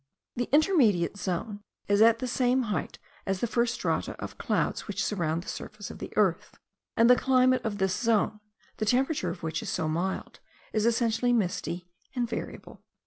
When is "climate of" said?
7.15-7.77